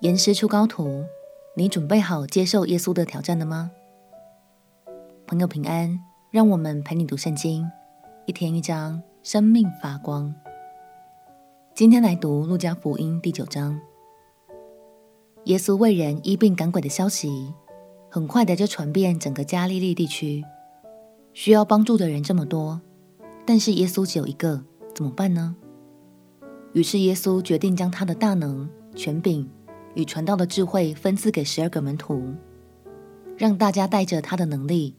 [0.00, 1.04] 严师出高徒，
[1.56, 3.72] 你准备好接受耶稣的挑战了吗？
[5.26, 5.98] 朋友平安，
[6.30, 7.68] 让我们陪你读圣经，
[8.24, 10.32] 一天一章，生命发光。
[11.74, 13.76] 今天来读路加福音第九章。
[15.46, 17.52] 耶稣为人医病赶鬼的消息，
[18.08, 20.44] 很快的就传遍整个加利利地区。
[21.32, 22.80] 需要帮助的人这么多，
[23.44, 24.62] 但是耶稣只有一个，
[24.94, 25.56] 怎么办呢？
[26.72, 29.50] 于是耶稣决定将他的大能、权柄
[29.94, 32.34] 与传道的智慧分赐给十二个门徒，
[33.36, 34.94] 让大家带着他的能力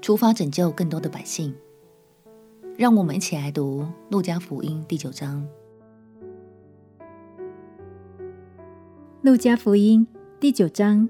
[0.00, 1.54] 出发拯救更多的百姓。
[2.76, 5.46] 让我们一起来读《路加福音》第九章。
[9.20, 10.06] 《路加福音》
[10.40, 11.08] 第九章，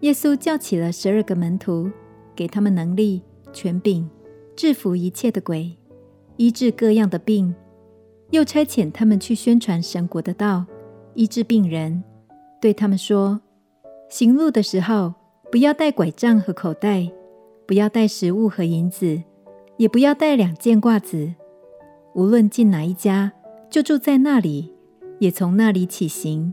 [0.00, 1.90] 耶稣叫起了十二个门徒，
[2.34, 3.22] 给他们能力、
[3.52, 4.08] 权柄，
[4.54, 5.76] 制服一切的鬼，
[6.36, 7.54] 医治各样的病。
[8.30, 10.66] 又差遣他们去宣传神国的道，
[11.16, 12.04] 医治病人，
[12.60, 13.40] 对他们说：
[14.10, 15.14] 行路的时候，
[15.50, 17.10] 不要带拐杖和口袋，
[17.66, 19.22] 不要带食物和银子，
[19.78, 21.32] 也不要带两件褂子。
[22.14, 23.32] 无论进哪一家，
[23.70, 24.74] 就住在那里，
[25.18, 26.52] 也从那里起行。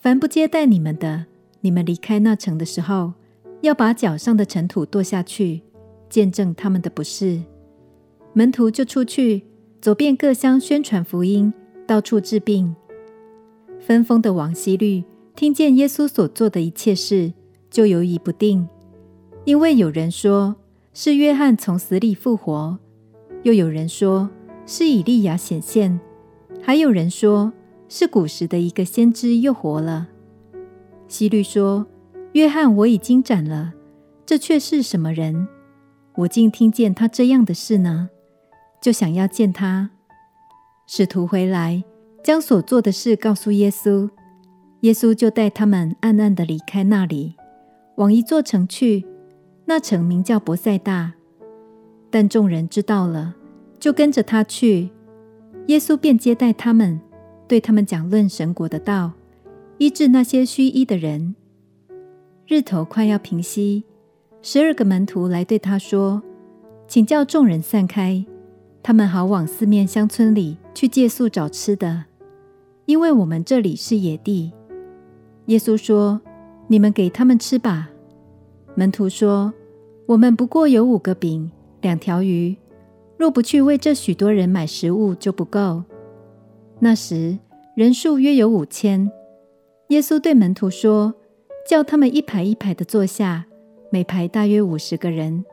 [0.00, 1.26] 凡不接待你们的，
[1.60, 3.12] 你们离开那城的时候，
[3.60, 5.62] 要把脚上的尘土跺下去，
[6.08, 7.40] 见证他们的不是。
[8.32, 9.44] 门徒就出去。
[9.80, 11.54] 走遍各乡，宣传福音，
[11.86, 12.74] 到处治病。
[13.80, 17.32] 分封的王希律听见耶稣所做的一切事，
[17.70, 18.68] 就犹疑不定，
[19.44, 20.56] 因为有人说
[20.92, 22.78] 是约翰从死里复活，
[23.42, 24.28] 又有人说
[24.66, 26.00] 是以利亚显现，
[26.62, 27.52] 还有人说
[27.88, 30.08] 是古时的一个先知又活了。
[31.06, 31.86] 希律说
[32.32, 33.74] ：“约翰我已经斩了，
[34.24, 35.46] 这却是什么人？
[36.16, 38.10] 我竟听见他这样的事呢？”
[38.82, 39.90] 就想要见他。
[40.86, 41.84] 使徒回来，
[42.26, 44.10] 将所做的事告诉耶稣。
[44.80, 47.36] 耶稣就带他们暗暗地离开那里，
[47.98, 49.06] 往一座城去。
[49.66, 51.12] 那城名叫伯赛大。
[52.10, 53.36] 但众人知道了，
[53.78, 54.90] 就跟着他去。
[55.68, 57.00] 耶稣便接待他们，
[57.46, 59.12] 对他们讲论神国的道，
[59.78, 61.36] 医治那些虚医的人。
[62.48, 63.84] 日头快要平西，
[64.42, 66.20] 十二个门徒来对他说
[66.88, 68.26] ：“请叫众人散开。”
[68.82, 72.06] 他们好往四面乡村里去借宿找吃的，
[72.86, 74.52] 因为我们这里是野地。
[75.46, 76.20] 耶稣说
[76.66, 77.90] ：“你们给他们吃吧。”
[78.74, 79.52] 门徒说
[80.06, 81.50] ：“我们不过有五个饼，
[81.82, 82.56] 两条鱼，
[83.16, 85.84] 若不去为这许多人买食物，就不够。”
[86.80, 87.38] 那时
[87.74, 89.10] 人数约有五千。
[89.88, 91.14] 耶稣对门徒说
[91.68, 93.46] ：“叫他们一排一排的坐下，
[93.90, 95.44] 每排大约五十个人。”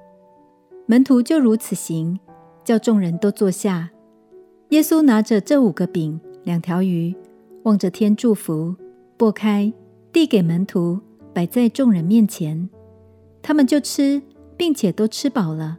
[0.86, 2.20] 门徒就如此行。
[2.64, 3.90] 叫众人都坐下。
[4.70, 7.16] 耶稣拿着这五个饼、两条鱼，
[7.64, 8.76] 望着天祝福，
[9.18, 9.72] 拨开，
[10.12, 11.00] 递给门徒，
[11.34, 12.70] 摆在众人面前。
[13.42, 14.22] 他们就吃，
[14.56, 15.78] 并且都吃饱了，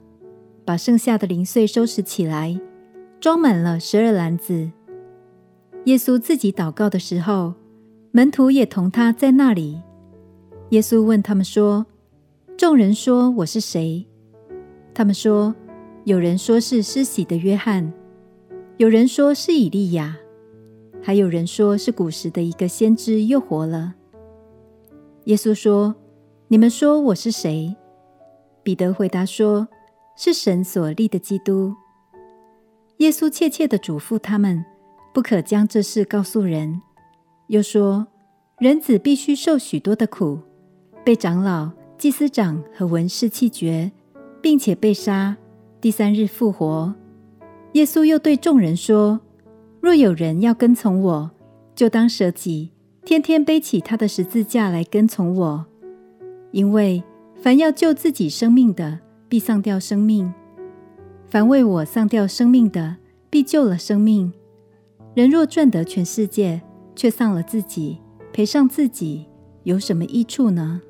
[0.64, 2.60] 把剩下的零碎收拾起来，
[3.20, 4.70] 装满了十二篮子。
[5.84, 7.54] 耶稣自己祷告的时候，
[8.12, 9.82] 门徒也同他在那里。
[10.70, 11.86] 耶稣问他们说
[12.56, 14.06] ：“众人说我是谁？”
[14.94, 15.54] 他们说。
[16.04, 17.90] 有人说是施洗的约翰，
[18.76, 20.14] 有人说是以利亚，
[21.06, 23.92] 还有人说是古时的一个先知又活了。
[25.24, 25.94] 耶稣说
[26.48, 27.76] ：“你们说我是谁？”
[28.64, 29.68] 彼得回答说
[30.16, 31.74] ：“是神所立的基督。”
[32.98, 34.64] 耶稣切切地嘱咐他们，
[35.12, 36.80] 不可将这事告诉人，
[37.48, 38.06] 又说
[38.56, 40.38] ：“人子必须受许多的苦，
[41.04, 43.92] 被长老、祭司长和文士弃绝，
[44.40, 45.36] 并且被杀。”
[45.82, 46.94] 第三日复活。
[47.74, 49.20] 耶稣又对众人说
[49.84, 51.30] ：“若有人要跟从我，
[51.74, 52.70] 就当舍己，
[53.04, 55.66] 天天背起他的十字架来跟从我。
[56.52, 57.04] 因为
[57.36, 60.32] 凡要救自己生命的，必丧掉生命；
[61.26, 62.96] 凡为我丧掉生命的，
[63.28, 64.32] 必救了生命。
[65.12, 66.62] 人若赚得全世界，
[66.96, 67.98] 却丧了自己，
[68.32, 69.26] 赔上自己，
[69.64, 70.80] 有什么益处呢？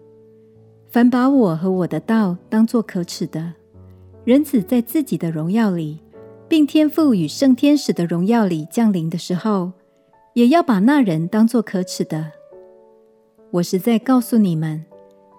[0.87, 3.55] 凡把我和我的道当作可耻的，
[4.25, 5.99] 人子在自己的荣耀里，
[6.49, 9.73] 并天父与圣天使的荣耀里降临的时候，
[10.35, 12.31] 也要把那人当作可耻的。
[13.51, 14.85] 我实在告诉你们，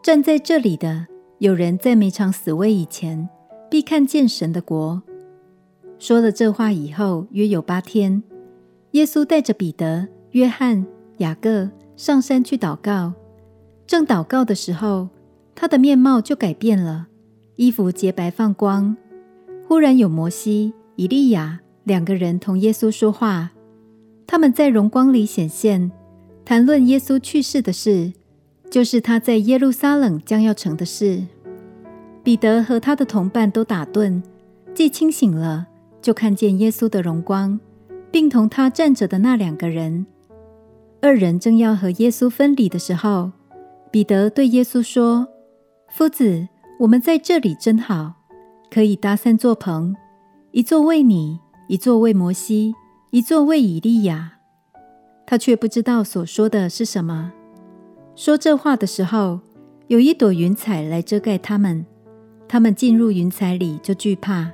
[0.01, 1.05] 站在这里的
[1.39, 3.27] 有人在没尝死味以前，
[3.69, 5.01] 必看见神的国。
[5.99, 8.21] 说了这话以后，约有八天，
[8.91, 10.85] 耶稣带着彼得、约翰、
[11.17, 13.13] 雅各上山去祷告。
[13.87, 15.09] 正祷告的时候，
[15.53, 17.07] 他的面貌就改变了。
[17.55, 18.97] 衣服洁白放光，
[19.67, 23.51] 忽然有摩西、以利亚两个人同耶稣说话。
[24.27, 25.91] 他们在荣光里显现，
[26.43, 28.13] 谈论耶稣去世的事，
[28.71, 31.23] 就是他在耶路撒冷将要成的事。
[32.23, 34.21] 彼得和他的同伴都打盹，
[34.73, 35.67] 既清醒了，
[36.01, 37.59] 就看见耶稣的荣光，
[38.09, 40.07] 并同他站着的那两个人。
[41.01, 43.31] 二人正要和耶稣分离的时候，
[43.91, 45.27] 彼得对耶稣说
[45.93, 46.47] ：“夫子，
[46.79, 48.13] 我们在这里真好，
[48.71, 49.95] 可以搭三座棚，
[50.55, 51.37] 一座为你，
[51.67, 52.73] 一座为摩西，
[53.11, 54.37] 一座为以利亚。”
[55.27, 57.33] 他却不知道所说的是什么。
[58.15, 59.41] 说这话的时候，
[59.87, 61.85] 有一朵云彩来遮盖他们。
[62.47, 64.49] 他们进入云彩里，就惧怕。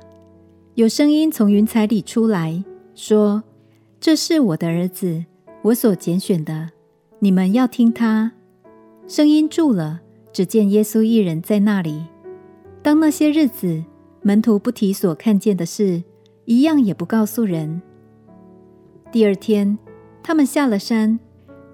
[0.74, 2.64] 有声音从云彩里出来，
[2.96, 3.44] 说
[4.00, 5.24] ：“这是我的儿子，
[5.62, 6.70] 我所拣选的，
[7.20, 8.32] 你们要听他。”
[9.06, 10.00] 声音住了，
[10.32, 12.06] 只见耶稣一人在那里。
[12.82, 13.84] 当那些日子，
[14.22, 16.02] 门徒不提所看见的事，
[16.44, 17.82] 一样也不告诉人。
[19.10, 19.76] 第二天，
[20.22, 21.18] 他们下了山，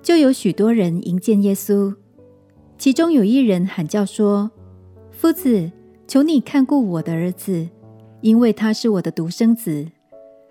[0.02, 1.94] 就有许多人迎见耶稣。
[2.78, 4.50] 其中有一人喊叫说
[5.12, 5.70] ：“夫子，
[6.06, 7.68] 求你看顾我的儿子，
[8.22, 9.86] 因为他是我的独生子。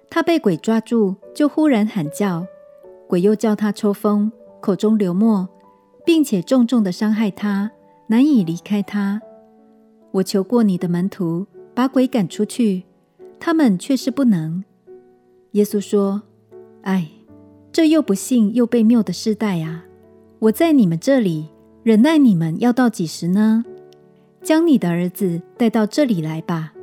[0.09, 2.45] 他被鬼抓住，就忽然喊叫，
[3.07, 5.49] 鬼又叫他抽风，口中流沫，
[6.05, 7.71] 并且重重的伤害他，
[8.07, 9.21] 难以离开他。
[10.11, 11.45] 我求过你的门徒
[11.77, 12.85] 把鬼赶出去，
[13.39, 14.63] 他们却是不能。”
[15.53, 16.24] 耶稣说
[16.81, 17.12] ：“唉。”
[17.71, 19.85] 这又不信又被谬的世代啊！
[20.39, 21.50] 我在你们这里
[21.83, 23.63] 忍耐你们要到几时呢？
[24.41, 26.74] 将你的儿子带到这里来吧。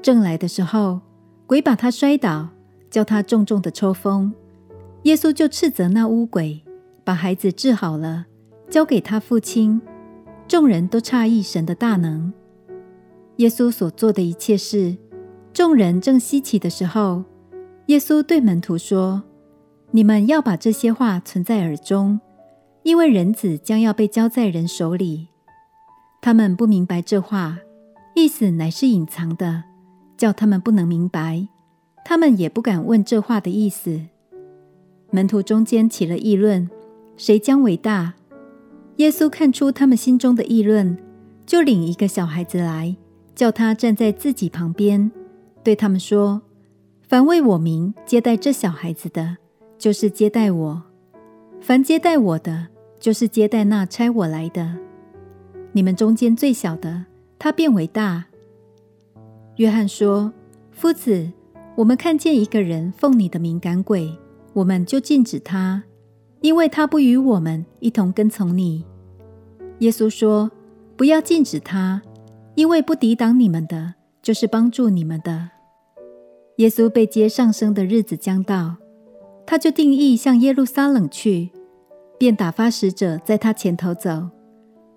[0.00, 1.02] 正来的时候，
[1.46, 2.48] 鬼把他摔倒，
[2.90, 4.32] 叫他重重的抽风。
[5.02, 6.62] 耶稣就斥责那污鬼，
[7.04, 8.24] 把孩子治好了，
[8.70, 9.78] 交给他父亲。
[10.46, 12.32] 众人都诧异神的大能。
[13.38, 14.96] 耶稣所做的一切事，
[15.52, 17.22] 众人正稀奇的时候，
[17.86, 19.22] 耶稣对门徒说。
[19.90, 22.20] 你们要把这些话存在耳中，
[22.82, 25.28] 因为人子将要被交在人手里。
[26.20, 27.58] 他们不明白这话，
[28.14, 29.64] 意思乃是隐藏的，
[30.18, 31.48] 叫他们不能明白。
[32.04, 34.00] 他们也不敢问这话的意思。
[35.10, 36.68] 门徒中间起了议论，
[37.16, 38.14] 谁将为大？
[38.96, 40.98] 耶稣看出他们心中的议论，
[41.46, 42.94] 就领一个小孩子来，
[43.38, 45.12] 叫他站在自己旁边，
[45.62, 46.42] 对他们说
[47.06, 49.36] ：“凡为我名接待这小孩子的。”
[49.78, 50.82] 就是接待我，
[51.60, 52.66] 凡接待我的，
[52.98, 54.76] 就是接待那差我来的。
[55.70, 57.04] 你们中间最小的，
[57.38, 58.24] 他便为大。
[59.54, 60.32] 约翰说
[60.72, 61.30] ：“夫子，
[61.76, 64.12] 我们看见一个人奉你的名赶鬼，
[64.52, 65.84] 我们就禁止他，
[66.40, 68.84] 因为他不与我们一同跟从你。”
[69.78, 70.50] 耶稣说
[70.98, 72.02] ：“不要禁止他，
[72.58, 75.50] 因为不抵挡你们的，就是帮助你们的。”
[76.58, 78.78] 耶稣被接上升的日子将到。
[79.46, 81.50] 他就定义向耶路撒冷去，
[82.18, 84.28] 便打发使者在他前头走。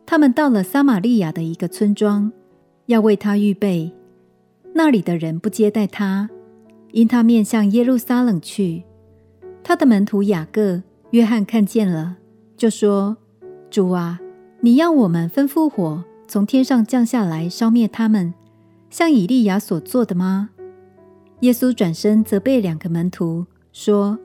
[0.08, 2.32] 他们到了撒玛利亚的一个村庄，
[2.88, 3.94] 要为他预备。
[4.74, 6.32] 那里的人不接待他，
[6.92, 8.84] 因他面向耶路撒冷去。
[9.64, 10.82] 他的门徒雅各、
[11.12, 12.18] 约翰看见了，
[12.58, 13.16] 就说
[13.70, 14.20] ：“主啊，
[14.62, 18.34] 你要我们吩咐火从天上降下来烧灭他们，
[18.90, 20.52] 像以利亚所做的吗？”
[21.42, 24.18] 耶稣转身责备两个门徒，说。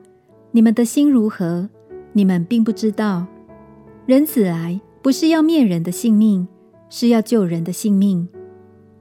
[0.51, 1.69] 你们的心如何？
[2.13, 3.27] 你们并不知道。
[4.05, 6.47] 人子来不是要灭人的性命，
[6.89, 8.29] 是要救人的性命。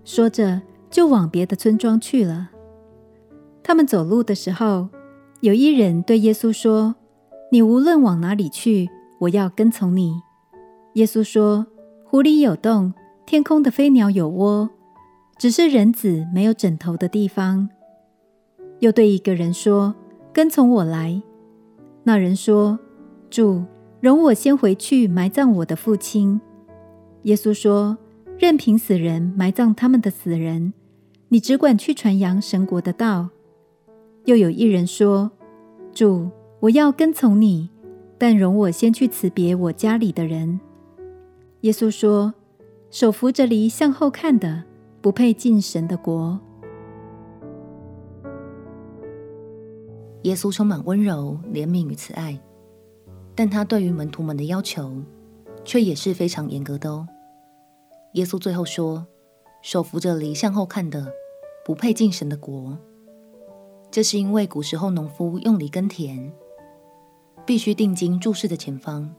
[0.04, 0.60] 说着，
[0.90, 2.50] 就往别的村庄去了。
[3.62, 4.88] 他们走路的时候，
[5.40, 6.96] 有一人对耶稣说
[7.52, 10.20] ：“你无论往哪里去，我要跟从你。”
[10.94, 11.68] 耶稣说
[12.08, 12.94] ：“湖里有洞，
[13.26, 14.70] 天空的飞鸟有窝，
[15.38, 17.68] 只是人子没有枕头的地方。”
[18.78, 19.92] 又对一个人说
[20.32, 21.20] ：“跟从我来。”
[22.04, 22.78] 那人说
[23.28, 23.64] ：“主，
[24.00, 26.40] 容我先回去埋葬我的父亲。”
[27.24, 27.98] 耶稣说
[28.38, 30.72] ：“任凭死人埋葬他们的死人，
[31.28, 33.30] 你只管去传扬神国的道。”
[34.26, 35.32] 又有一人说
[35.92, 37.68] ：“主，我要跟从你，
[38.16, 40.60] 但容我先去辞别我家里的人。”
[41.62, 42.34] 耶稣说
[42.90, 44.64] ：“手扶着犁向后看的，
[45.00, 46.38] 不配进神的国。”
[50.22, 52.38] 耶稣充满温柔、怜悯与慈爱，
[53.34, 54.92] 但他对于门徒们的要求
[55.64, 57.08] 却也是非常严格的哦。
[58.12, 59.06] 耶稣最后说
[59.62, 61.06] ：“手扶着犁向后看的，
[61.64, 62.76] 不配进神的国。”
[63.90, 66.30] 这是因为古时候农夫用犁耕田，
[67.46, 69.14] 必须定睛注视着前方，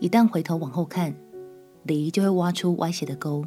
[0.00, 1.14] 一旦回头往后看，
[1.86, 3.44] 犁就会挖出歪斜的沟。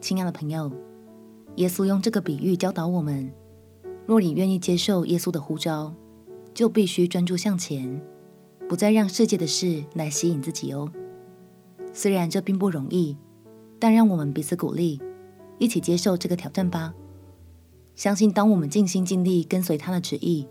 [0.00, 0.72] 亲爱的朋友，
[1.56, 3.30] 耶稣用这个比喻教导我们。
[4.06, 5.94] 若你愿意接受耶稣的呼召，
[6.52, 8.00] 就必须专注向前，
[8.68, 10.90] 不再让世界的事来吸引自己哦。
[11.92, 13.16] 虽然这并不容易，
[13.78, 15.00] 但让我们彼此鼓励，
[15.58, 16.92] 一起接受这个挑战吧。
[17.94, 20.46] 相信当我们尽心尽力跟随他的旨意，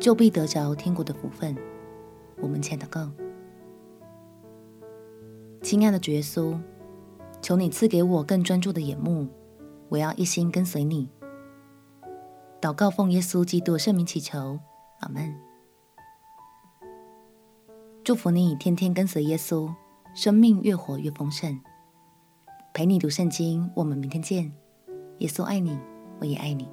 [0.00, 1.54] 就必得着天国的福分。
[2.40, 3.10] 我们前祷告，
[5.66, 6.56] 亲爱的主耶稣，
[7.42, 9.26] 求你赐给我更专注的眼目，
[9.88, 11.10] 我要一心跟随你。
[12.60, 14.60] 祷告奉耶稣基督圣名祈求，
[15.00, 15.34] 阿门。
[18.04, 19.74] 祝福你天天跟随耶稣，
[20.14, 21.60] 生命越活越丰盛。
[22.72, 24.52] 陪你读圣经，我们明天见。
[25.18, 25.76] 耶稣爱你，
[26.20, 26.68] 我也爱你。